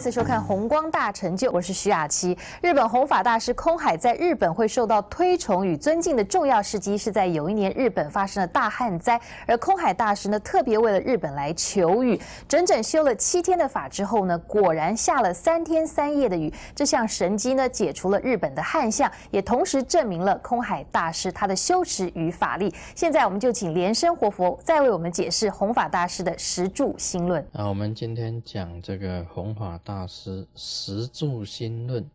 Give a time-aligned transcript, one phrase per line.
[0.00, 2.36] 次收看《红光大成就》，我是徐雅琪。
[2.62, 12.18] 日本弘法大师空海在日本会受到推崇与尊敬的重要时机，是在有一年日本发生了大旱灾，而空海大师呢特别为了日本来求雨，
[12.48, 16.50] 整整修了七天的法之后呢，果然下了三天三夜的雨。
[16.74, 22.74] 这项神迹呢，解除了日本的旱象，也同时证明了空海大师他的修持与法力。
[22.94, 27.46] 现在我们就请莲生活佛再为我们解释弘法大师的十住心论。
[27.52, 32.08] 啊，我们今天讲这个弘法大大师十住心论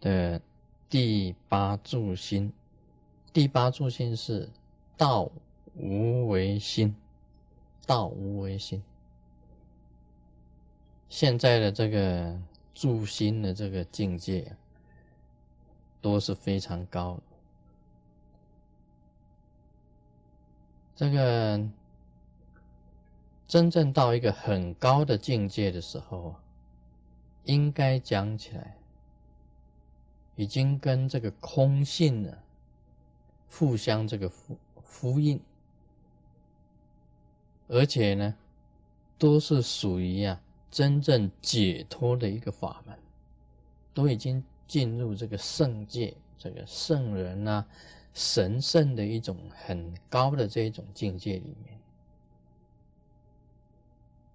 [0.00, 0.40] 的
[0.90, 2.52] 第八住心，
[3.32, 4.50] 第八住心是
[4.96, 5.30] 道
[5.76, 6.96] 无为心，
[7.86, 8.82] 道无为心。
[11.08, 12.36] 现在的这个
[12.74, 14.56] 住心的这个境界
[16.02, 17.22] 都是非常高的，
[20.96, 21.64] 这个。
[23.46, 26.42] 真正到一个很高的境界的时候啊，
[27.46, 28.76] 应该讲起来，
[30.36, 32.38] 已经跟这个空性呢
[33.50, 35.40] 互相这个呼呼应，
[37.68, 38.34] 而且呢，
[39.18, 42.98] 都是属于啊真正解脱的一个法门，
[43.94, 47.66] 都已经进入这个圣界，这个圣人啊
[48.12, 51.78] 神圣的一种很高的这一种境界里面。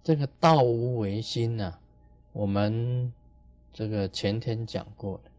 [0.02, 1.78] 这个道无为心呢，
[2.32, 3.12] 我们
[3.72, 5.30] 这个前天讲过的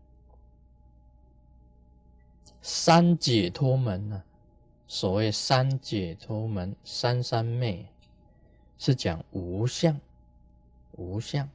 [2.61, 4.23] 三解脱门呢，
[4.87, 7.87] 所谓三解脱门，三三昧
[8.77, 9.99] 是讲无相，
[10.93, 11.49] 无相，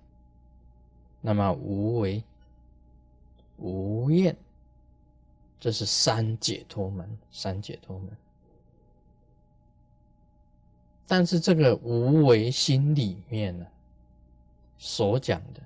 [1.21, 2.23] 那么无为、
[3.57, 4.37] 无厌，
[5.61, 8.11] 这是三解脱门，三解脱门。
[11.07, 13.67] 但是这个无为心里面呢，
[14.79, 15.61] 所讲的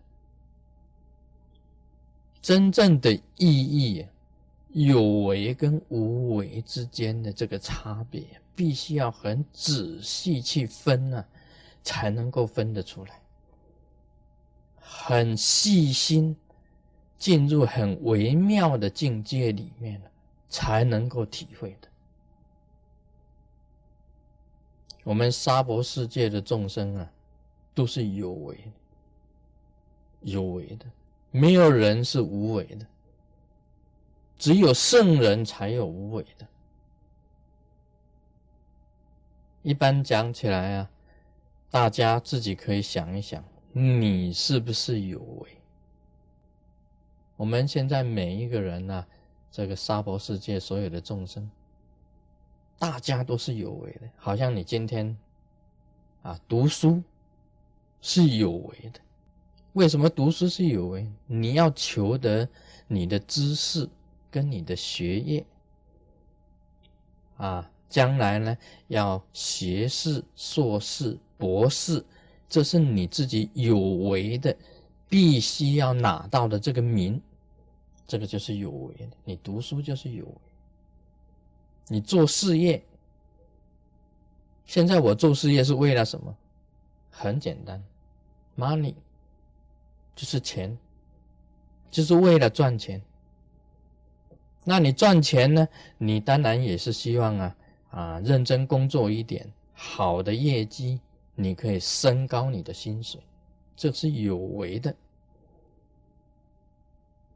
[2.41, 4.05] 真正的意义，
[4.73, 8.25] 有为跟无为之间的这个差别，
[8.57, 11.25] 必须要很仔细去分呢，
[11.85, 13.21] 才能够分得出来。
[14.81, 16.37] 很细心，
[17.19, 20.03] 进入很微妙的境界里面
[20.49, 21.89] 才能够体会的。
[25.05, 27.13] 我们娑婆世界的众生啊，
[27.75, 28.59] 都是有为，
[30.23, 30.87] 有为的，
[31.31, 32.87] 没有人是无为的，
[34.39, 36.47] 只有圣人才有无为的。
[39.63, 40.91] 一般讲起来啊，
[41.71, 45.51] 大家自己可以想一想，你是不是有为？
[47.37, 49.07] 我们现在每一个人呢，
[49.51, 51.51] 这个娑婆世界所有的众生。
[52.79, 55.17] 大家都是有为的，好像你今天
[56.23, 57.01] 啊读书
[58.01, 59.01] 是有为的。
[59.75, 61.11] 为什么读书是有为？
[61.27, 62.49] 你要求得
[62.87, 63.89] 你的知识
[64.31, 65.45] 跟你的学业
[67.39, 68.57] 啊，将来呢
[68.89, 72.05] 要学士、硕士、博士，
[72.49, 74.55] 这是你自己有为的，
[75.09, 77.21] 必须要拿到的这个名，
[78.07, 79.17] 这个就是有为的。
[79.25, 80.35] 你读书就是有为。
[81.89, 82.83] 你做事业，
[84.67, 86.37] 现在我做事业是为了什么？
[87.11, 87.83] 很简单
[88.57, 88.95] ，money
[90.15, 90.77] 就是钱，
[91.91, 93.01] 就是为了赚钱。
[94.65, 95.69] 那你赚钱呢？
[95.99, 97.57] 你当然也是希望啊
[97.91, 101.01] 啊认真工作一点，好的业绩，
[101.35, 103.21] 你可以升高你的薪水，
[103.77, 104.95] 这是有为的。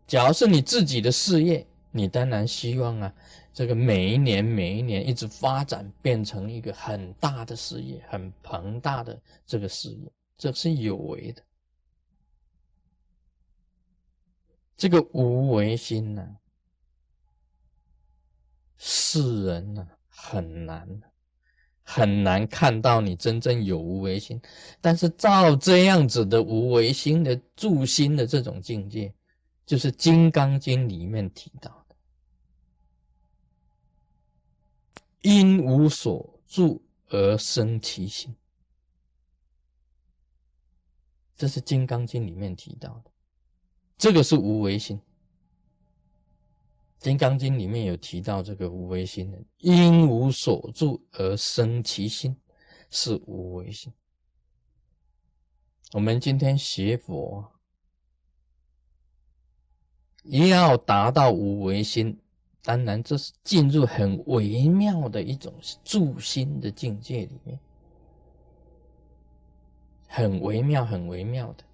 [0.07, 3.13] 假如是你自己的事业，你当然希望啊。
[3.53, 11.43] 这个每一年每一年一直发展，变成一个很大的事业，很庞大的这个事业，这是有为的。
[14.77, 16.37] 这个无为心呢，
[18.77, 21.01] 世人呢很难
[21.83, 24.41] 很难看到你真正有无为心。
[24.81, 29.15] 但是照这样子的无为心的助心的这种境界，
[29.65, 31.97] 就是《金刚经》里面提到的。
[35.23, 38.37] 因无所住而生其心，
[41.35, 43.11] 这是《金刚经》里面提到的。
[43.99, 44.99] 这个是无为心，
[46.99, 52.37] 《金刚经》里面有提到这个无为心的，因无所住而生其心，
[52.91, 53.91] 是无为心。
[55.93, 57.43] 我们今天学佛，
[60.25, 62.21] 也要达到无为心。
[62.63, 65.55] 当然，这是进入很微妙的一种
[65.85, 67.59] 助心的境界里面，
[70.09, 71.65] 很微妙、很微妙的。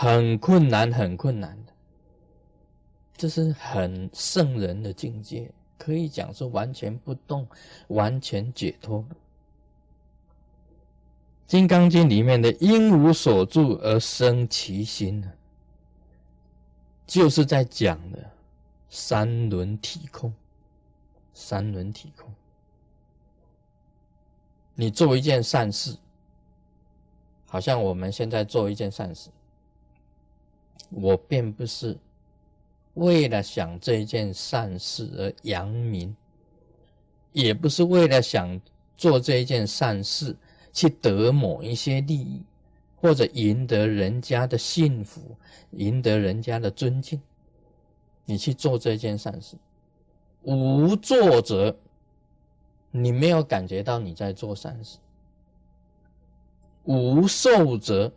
[0.00, 1.72] 很困难，很困难的。
[3.18, 7.46] 这是很圣人的境界，可以讲是完全不动，
[7.88, 9.00] 完全解脱。
[11.46, 15.30] 《金刚经》里面的“因无所住而生其心”呢，
[17.06, 18.18] 就是在讲的
[18.88, 20.32] 三轮体空。
[21.34, 22.32] 三轮体空。
[24.74, 25.94] 你做一件善事，
[27.44, 29.28] 好像我们现在做一件善事，
[30.90, 31.96] 我并不是。
[32.94, 36.14] 为了想这件善事而扬名，
[37.32, 38.60] 也不是为了想
[38.96, 40.36] 做这一件善事
[40.72, 42.42] 去得某一些利益，
[42.96, 45.36] 或者赢得人家的幸福，
[45.70, 47.20] 赢得人家的尊敬。
[48.24, 49.56] 你去做这件善事，
[50.42, 51.76] 无作者，
[52.90, 54.98] 你没有感觉到你在做善事；
[56.84, 58.12] 无受者。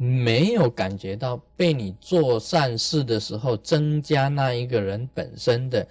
[0.00, 5.84] 没有感觉到被你做善事的时候增加那一个人本身的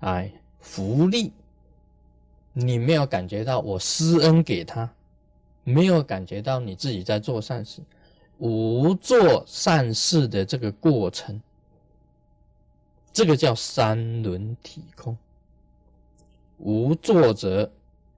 [0.00, 1.30] 哎福利，
[2.54, 4.90] 你没有感觉到我施恩给他，
[5.62, 7.82] 没有感觉到你自己在做善事，
[8.38, 11.38] 无做善事的这个过程，
[13.12, 15.14] 这个叫三轮体空，
[16.56, 17.70] 无作者，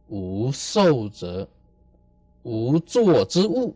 [0.06, 1.48] 无受者，
[2.44, 3.74] 无作之物。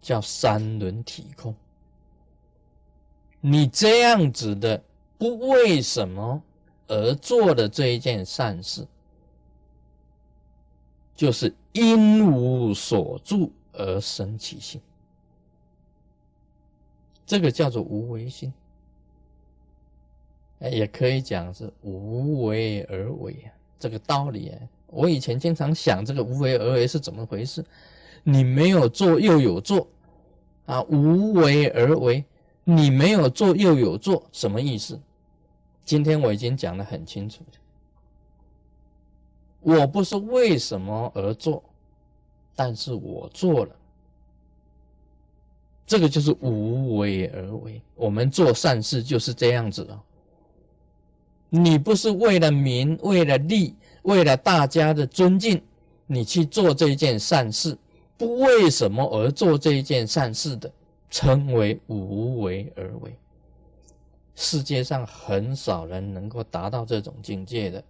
[0.00, 1.54] 叫三轮体空。
[3.40, 4.82] 你这样子的
[5.18, 6.42] 不为什么
[6.88, 8.86] 而做的这一件善事，
[11.14, 14.80] 就是因无所住而生其心。
[17.26, 18.52] 这个叫做无为心，
[20.60, 23.50] 哎，也可以讲是无为而为啊。
[23.78, 27.64] 这个道理啊，我以前经常想这个无为而为是怎么回事？
[28.28, 29.86] 你没有做又有做。
[30.66, 32.24] 啊，无为而为，
[32.64, 34.98] 你没有做又有做，什么意思？
[35.84, 37.44] 今天我已经讲得很清楚。
[39.60, 41.62] 我不是为什么而做，
[42.56, 43.76] 但是我做了，
[45.86, 47.80] 这个就是无为而为。
[47.94, 50.00] 我们做善事就是这样子哦。
[51.48, 55.62] 你不是为了名、为了利、为了大家的尊敬，
[56.08, 57.78] 你去做这件善事。
[58.18, 60.72] 不为什么而做这一件善事的，
[61.10, 63.14] 称为无为而为。
[64.34, 67.84] 世界上很少人能够达到这种境界的，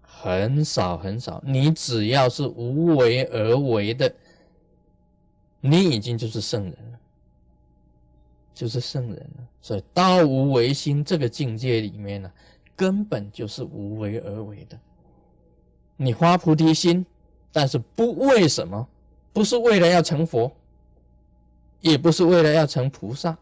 [0.00, 1.42] 很少很少。
[1.44, 4.14] 你只要是无为而为的，
[5.60, 6.98] 你已经就是圣人了，
[8.54, 9.48] 就是圣人了。
[9.60, 12.30] 所以道无为心这个境界里面呢，
[12.74, 14.78] 根本就是无为而为的。
[15.96, 17.04] 你发菩提心。
[17.54, 18.88] 但是不为什么，
[19.32, 20.52] 不是为了要成佛，
[21.80, 23.38] 也不是为了要成菩萨。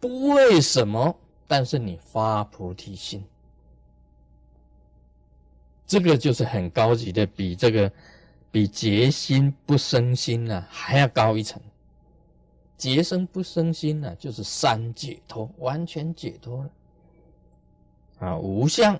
[0.00, 1.14] 不为什么，
[1.46, 3.22] 但是你发菩提心，
[5.86, 7.92] 这个就是很高级的，比这个
[8.50, 11.60] 比结心不生心呢还要高一层。
[12.78, 16.70] 结生不生心呢，就是三解脱，完全解脱了。
[18.18, 18.98] 啊，无相，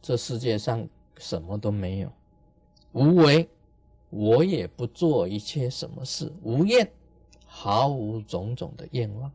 [0.00, 0.86] 这世界上
[1.18, 2.12] 什么都没有。
[2.94, 3.48] 无为，
[4.10, 6.32] 我也不做一切什么事。
[6.42, 6.88] 无厌，
[7.44, 9.30] 毫无种种的愿望。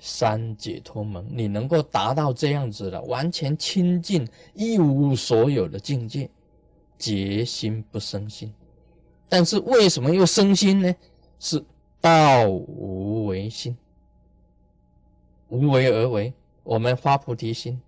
[0.00, 6.28] 三解脱门，你能够达到这样子的完全清净、一无所有的境界，
[6.98, 8.52] 结心不生心。
[9.28, 10.94] 但是为什么又生心呢？
[11.38, 11.62] 是
[12.00, 13.76] 道无为心，
[15.48, 16.32] 无为而为。
[16.62, 17.78] 我们发菩提心，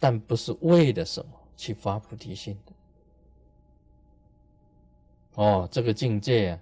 [0.00, 2.72] 但不是为了什么去发菩提心的。
[5.36, 6.58] 哦，这个境界啊，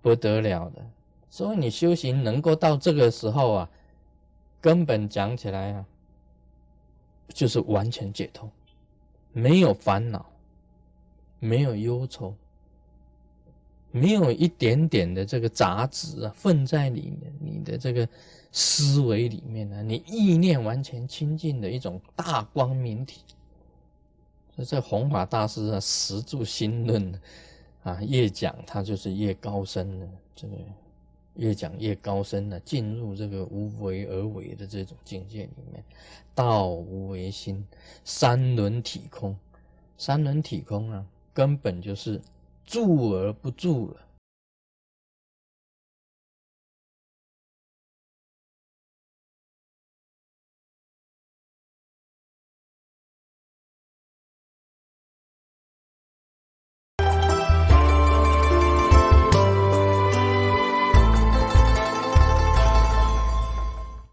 [0.00, 0.82] 不得了的。
[1.30, 3.70] 所以你修行能够到这个时候啊，
[4.60, 5.84] 根本讲起来啊，
[7.28, 8.50] 就是完全解脱，
[9.32, 10.24] 没有烦恼，
[11.38, 12.34] 没有忧愁，
[13.90, 18.08] 没有一点点的这个杂质啊，混在里面，你的这个
[18.52, 23.22] 思维里面呢，你意念完全清净的一种大光明体。
[24.56, 27.18] 所以这弘法大师啊，十住心论。
[27.82, 30.54] 啊，越讲它就是越高深的，这个
[31.36, 35.82] 越讲越高深的，进入这个无为而为的这种境界里面。
[36.34, 37.66] 道无为心，
[38.04, 39.36] 三轮体空，
[39.96, 41.04] 三轮体空啊，
[41.34, 42.20] 根本就是
[42.64, 43.96] 住而不住了。